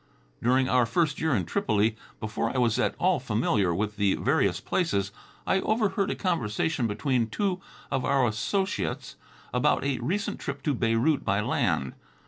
During 0.41 0.67
our 0.67 0.87
first 0.87 1.21
year 1.21 1.35
in 1.35 1.45
Tripoli, 1.45 1.95
before 2.19 2.49
I 2.49 2.57
was 2.57 2.79
at 2.79 2.95
all 2.97 3.19
familiar 3.19 3.71
with 3.71 3.97
the 3.97 4.15
various 4.15 4.59
places, 4.59 5.11
I 5.45 5.59
overheard 5.59 6.09
a 6.09 6.15
conversation 6.15 6.87
between 6.87 7.29
two 7.29 7.61
of 7.91 8.03
our 8.03 8.25
associates 8.25 9.15
about 9.53 9.83
a 9.83 9.99
recent 9.99 10.39
trip 10.39 10.63
to 10.63 10.73
Beirut 10.73 11.23
by 11.23 11.39
land. 11.41 11.93